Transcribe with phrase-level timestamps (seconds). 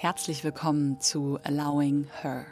[0.00, 2.46] Herzlich willkommen zu Allowing Her.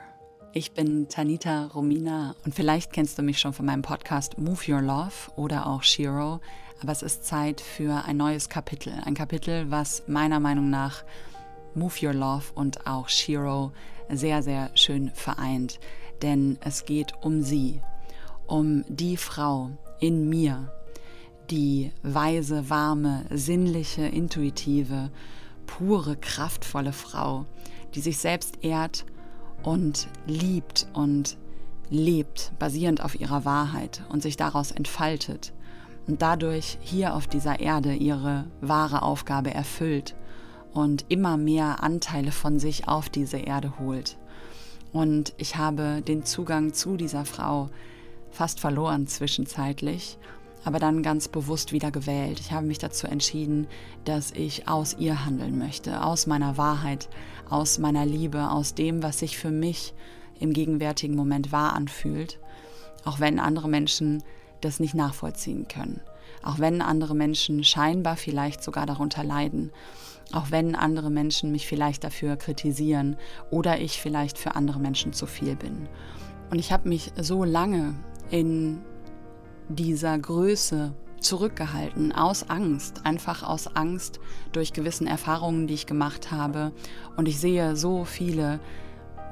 [0.52, 4.82] Ich bin Tanita Romina und vielleicht kennst du mich schon von meinem Podcast Move Your
[4.82, 6.40] Love oder auch Shiro,
[6.82, 8.94] aber es ist Zeit für ein neues Kapitel.
[9.04, 11.04] Ein Kapitel, was meiner Meinung nach
[11.76, 13.70] Move Your Love und auch Shiro
[14.10, 15.78] sehr, sehr schön vereint.
[16.22, 17.80] Denn es geht um sie,
[18.48, 19.70] um die Frau
[20.00, 20.72] in mir,
[21.50, 25.12] die weise, warme, sinnliche, intuitive,
[25.66, 27.46] pure, kraftvolle Frau,
[27.94, 29.04] die sich selbst ehrt
[29.62, 31.36] und liebt und
[31.90, 35.52] lebt, basierend auf ihrer Wahrheit und sich daraus entfaltet
[36.06, 40.14] und dadurch hier auf dieser Erde ihre wahre Aufgabe erfüllt
[40.72, 44.16] und immer mehr Anteile von sich auf diese Erde holt.
[44.92, 47.70] Und ich habe den Zugang zu dieser Frau
[48.30, 50.18] fast verloren zwischenzeitlich
[50.66, 52.40] aber dann ganz bewusst wieder gewählt.
[52.40, 53.68] Ich habe mich dazu entschieden,
[54.04, 57.08] dass ich aus ihr handeln möchte, aus meiner Wahrheit,
[57.48, 59.94] aus meiner Liebe, aus dem, was sich für mich
[60.40, 62.40] im gegenwärtigen Moment wahr anfühlt,
[63.04, 64.24] auch wenn andere Menschen
[64.60, 66.00] das nicht nachvollziehen können,
[66.42, 69.70] auch wenn andere Menschen scheinbar vielleicht sogar darunter leiden,
[70.32, 73.16] auch wenn andere Menschen mich vielleicht dafür kritisieren
[73.52, 75.88] oder ich vielleicht für andere Menschen zu viel bin.
[76.50, 77.94] Und ich habe mich so lange
[78.30, 78.82] in
[79.68, 84.20] dieser Größe zurückgehalten, aus Angst, einfach aus Angst
[84.52, 86.72] durch gewissen Erfahrungen, die ich gemacht habe.
[87.16, 88.60] Und ich sehe so viele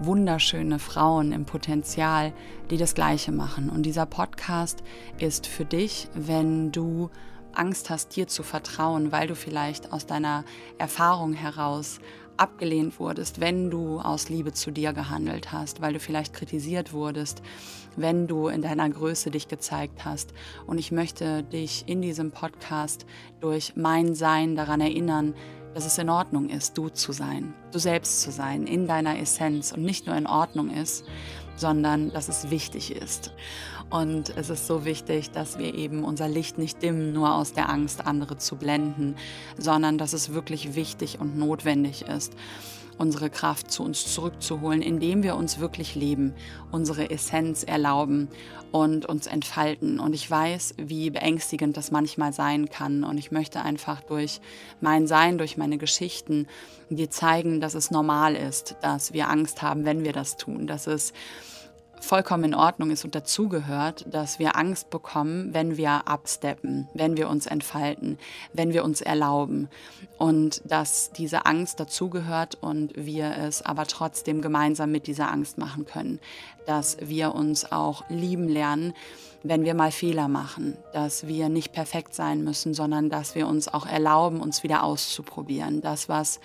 [0.00, 2.32] wunderschöne Frauen im Potenzial,
[2.70, 3.70] die das Gleiche machen.
[3.70, 4.82] Und dieser Podcast
[5.18, 7.10] ist für dich, wenn du
[7.52, 10.44] Angst hast, dir zu vertrauen, weil du vielleicht aus deiner
[10.78, 12.00] Erfahrung heraus
[12.36, 17.42] abgelehnt wurdest, wenn du aus Liebe zu dir gehandelt hast, weil du vielleicht kritisiert wurdest,
[17.96, 20.32] wenn du in deiner Größe dich gezeigt hast.
[20.66, 23.06] Und ich möchte dich in diesem Podcast
[23.40, 25.34] durch mein Sein daran erinnern,
[25.74, 29.72] dass es in Ordnung ist, du zu sein, du selbst zu sein, in deiner Essenz
[29.72, 31.04] und nicht nur in Ordnung ist,
[31.56, 33.32] sondern dass es wichtig ist.
[33.90, 37.68] Und es ist so wichtig, dass wir eben unser Licht nicht dimmen, nur aus der
[37.68, 39.14] Angst, andere zu blenden,
[39.56, 42.34] sondern dass es wirklich wichtig und notwendig ist,
[42.98, 46.34] unsere Kraft zu uns zurückzuholen, indem wir uns wirklich leben,
[46.70, 48.28] unsere Essenz erlauben
[48.72, 50.00] und uns entfalten.
[50.00, 53.04] Und ich weiß, wie beängstigend das manchmal sein kann.
[53.04, 54.40] Und ich möchte einfach durch
[54.80, 56.46] mein Sein, durch meine Geschichten
[56.90, 60.86] dir zeigen, dass es normal ist, dass wir Angst haben, wenn wir das tun, dass
[60.86, 61.12] es
[62.04, 67.28] vollkommen in Ordnung ist und dazugehört, dass wir Angst bekommen, wenn wir absteppen, wenn wir
[67.28, 68.18] uns entfalten,
[68.52, 69.68] wenn wir uns erlauben.
[70.18, 75.86] Und dass diese Angst dazugehört und wir es aber trotzdem gemeinsam mit dieser Angst machen
[75.86, 76.20] können,
[76.66, 78.94] dass wir uns auch lieben lernen,
[79.42, 83.68] wenn wir mal Fehler machen, dass wir nicht perfekt sein müssen, sondern dass wir uns
[83.68, 85.82] auch erlauben, uns wieder auszuprobieren.
[85.82, 86.40] Das, was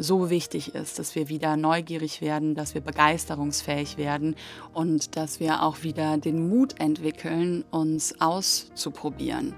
[0.00, 4.34] so wichtig ist, dass wir wieder neugierig werden, dass wir begeisterungsfähig werden
[4.72, 9.54] und dass wir auch wieder den Mut entwickeln, uns auszuprobieren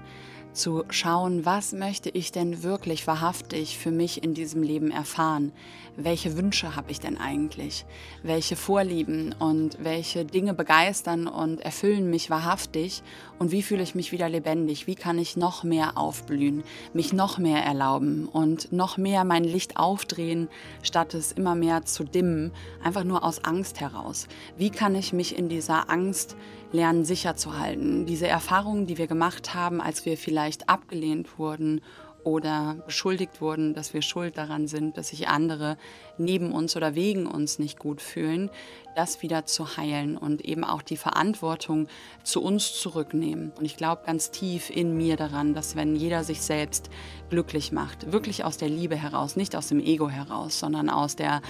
[0.53, 5.51] zu schauen, was möchte ich denn wirklich wahrhaftig für mich in diesem Leben erfahren?
[5.95, 7.85] Welche Wünsche habe ich denn eigentlich?
[8.23, 13.03] Welche Vorlieben und welche Dinge begeistern und erfüllen mich wahrhaftig?
[13.37, 14.87] Und wie fühle ich mich wieder lebendig?
[14.87, 16.63] Wie kann ich noch mehr aufblühen,
[16.93, 20.49] mich noch mehr erlauben und noch mehr mein Licht aufdrehen,
[20.81, 22.51] statt es immer mehr zu dimmen,
[22.83, 24.27] einfach nur aus Angst heraus?
[24.57, 26.35] Wie kann ich mich in dieser Angst
[26.73, 28.05] lernen sicher zu halten.
[28.05, 31.81] Diese Erfahrungen, die wir gemacht haben, als wir vielleicht abgelehnt wurden
[32.23, 35.77] oder beschuldigt wurden, dass wir schuld daran sind, dass sich andere
[36.17, 38.49] neben uns oder wegen uns nicht gut fühlen,
[38.95, 41.87] das wieder zu heilen und eben auch die Verantwortung
[42.23, 43.51] zu uns zurücknehmen.
[43.57, 46.89] Und ich glaube ganz tief in mir daran, dass wenn jeder sich selbst
[47.29, 51.41] glücklich macht, wirklich aus der Liebe heraus, nicht aus dem Ego heraus, sondern aus der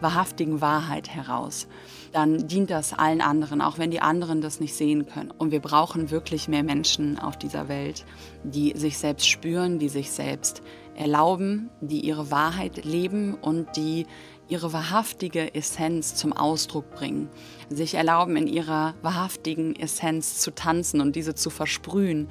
[0.00, 1.68] wahrhaftigen Wahrheit heraus,
[2.12, 5.30] dann dient das allen anderen, auch wenn die anderen das nicht sehen können.
[5.30, 8.04] Und wir brauchen wirklich mehr Menschen auf dieser Welt,
[8.44, 10.62] die sich selbst spüren, die sich selbst
[10.94, 14.06] erlauben, die ihre Wahrheit leben und die
[14.48, 17.28] ihre wahrhaftige Essenz zum Ausdruck bringen,
[17.68, 22.28] sich erlauben, in ihrer wahrhaftigen Essenz zu tanzen und diese zu versprühen,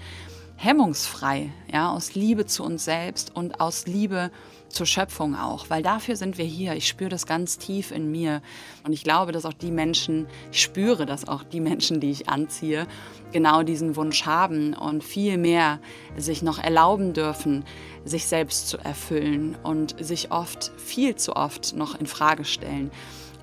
[0.55, 4.31] hemmungsfrei, ja, aus Liebe zu uns selbst und aus Liebe
[4.69, 6.73] zur Schöpfung auch, weil dafür sind wir hier.
[6.73, 8.41] Ich spüre das ganz tief in mir
[8.83, 12.29] und ich glaube, dass auch die Menschen, ich spüre, dass auch die Menschen, die ich
[12.29, 12.87] anziehe,
[13.31, 15.79] genau diesen Wunsch haben und viel mehr
[16.17, 17.65] sich noch erlauben dürfen,
[18.05, 22.91] sich selbst zu erfüllen und sich oft, viel zu oft noch in Frage stellen.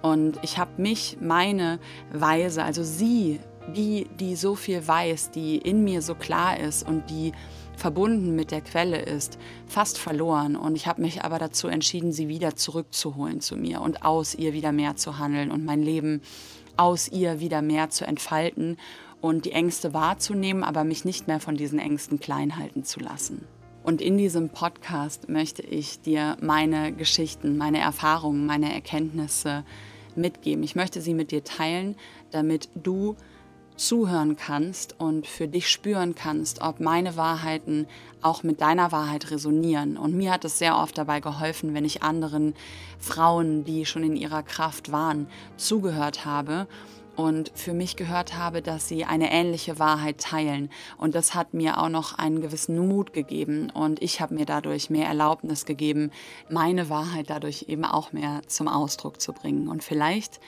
[0.03, 1.79] Und ich habe mich, meine
[2.13, 3.41] Weise, also sie,
[3.75, 7.33] die, die so viel weiß, die in mir so klar ist und die
[7.77, 10.57] verbunden mit der Quelle ist, fast verloren.
[10.57, 14.53] Und ich habe mich aber dazu entschieden, sie wieder zurückzuholen zu mir und aus ihr
[14.53, 16.23] wieder mehr zu handeln und mein Leben
[16.77, 18.77] aus ihr wieder mehr zu entfalten
[19.21, 23.47] und die Ängste wahrzunehmen, aber mich nicht mehr von diesen Ängsten klein halten zu lassen.
[23.83, 29.65] Und in diesem Podcast möchte ich dir meine Geschichten, meine Erfahrungen, meine Erkenntnisse
[30.17, 30.65] mitgeben.
[30.65, 31.97] Ich möchte sie mit dir teilen,
[32.31, 33.17] damit du
[33.77, 37.87] zuhören kannst und für dich spüren kannst, ob meine Wahrheiten
[38.23, 39.97] auch mit deiner Wahrheit resonieren.
[39.97, 42.55] Und mir hat es sehr oft dabei geholfen, wenn ich anderen
[42.99, 45.27] Frauen, die schon in ihrer Kraft waren,
[45.57, 46.67] zugehört habe
[47.17, 50.71] und für mich gehört habe, dass sie eine ähnliche Wahrheit teilen.
[50.99, 53.71] Und das hat mir auch noch einen gewissen Mut gegeben.
[53.71, 56.11] Und ich habe mir dadurch mehr Erlaubnis gegeben,
[56.49, 59.69] meine Wahrheit dadurch eben auch mehr zum Ausdruck zu bringen.
[59.69, 60.41] Und vielleicht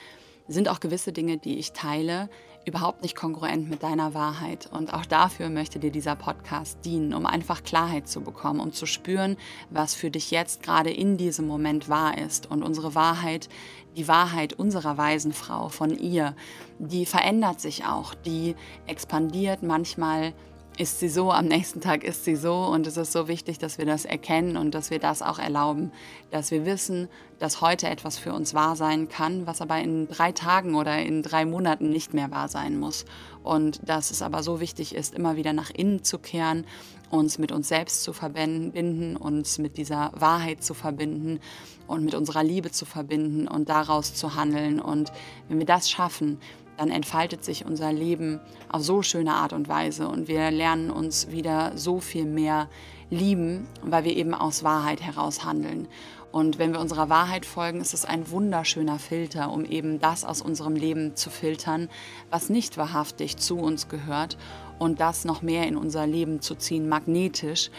[0.47, 2.29] sind auch gewisse Dinge, die ich teile,
[2.67, 4.69] überhaupt nicht kongruent mit deiner Wahrheit.
[4.71, 8.85] Und auch dafür möchte dir dieser Podcast dienen, um einfach Klarheit zu bekommen, um zu
[8.85, 9.37] spüren,
[9.69, 12.49] was für dich jetzt gerade in diesem Moment wahr ist.
[12.51, 13.49] Und unsere Wahrheit,
[13.95, 16.35] die Wahrheit unserer weisen Frau, von ihr,
[16.79, 18.55] die verändert sich auch, die
[18.85, 20.33] expandiert manchmal
[20.77, 23.79] ist sie so, am nächsten Tag ist sie so und es ist so wichtig, dass
[23.79, 25.91] wir das erkennen und dass wir das auch erlauben,
[26.29, 27.09] dass wir wissen,
[27.39, 31.23] dass heute etwas für uns wahr sein kann, was aber in drei Tagen oder in
[31.23, 33.05] drei Monaten nicht mehr wahr sein muss.
[33.43, 36.65] Und dass es aber so wichtig ist, immer wieder nach innen zu kehren,
[37.09, 41.39] uns mit uns selbst zu verbinden, uns mit dieser Wahrheit zu verbinden
[41.87, 44.79] und mit unserer Liebe zu verbinden und daraus zu handeln.
[44.79, 45.11] Und
[45.47, 46.39] wenn wir das schaffen,
[46.77, 48.39] dann entfaltet sich unser Leben
[48.69, 52.69] auf so schöne Art und Weise und wir lernen uns wieder so viel mehr
[53.09, 55.87] lieben, weil wir eben aus Wahrheit heraus handeln.
[56.31, 60.41] Und wenn wir unserer Wahrheit folgen, ist es ein wunderschöner Filter, um eben das aus
[60.41, 61.89] unserem Leben zu filtern,
[62.29, 64.37] was nicht wahrhaftig zu uns gehört
[64.77, 67.71] und das noch mehr in unser Leben zu ziehen, magnetisch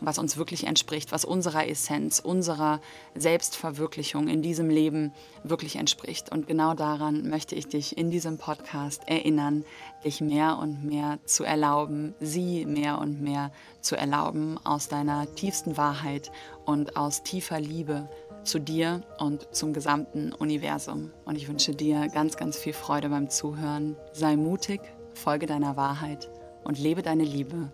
[0.00, 2.80] was uns wirklich entspricht, was unserer Essenz, unserer
[3.14, 5.12] Selbstverwirklichung in diesem Leben
[5.42, 6.32] wirklich entspricht.
[6.32, 9.64] Und genau daran möchte ich dich in diesem Podcast erinnern,
[10.04, 15.76] dich mehr und mehr zu erlauben, sie mehr und mehr zu erlauben aus deiner tiefsten
[15.76, 16.30] Wahrheit
[16.64, 18.08] und aus tiefer Liebe
[18.44, 21.10] zu dir und zum gesamten Universum.
[21.24, 23.96] Und ich wünsche dir ganz, ganz viel Freude beim Zuhören.
[24.12, 24.80] Sei mutig,
[25.14, 26.30] folge deiner Wahrheit
[26.64, 27.70] und lebe deine Liebe.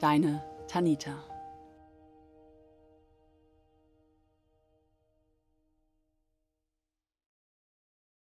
[0.00, 1.35] Deine Tanita.